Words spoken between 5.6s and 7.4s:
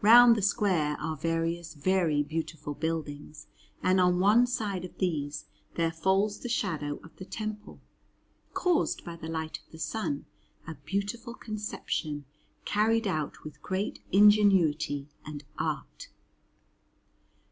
there falls the shadow of the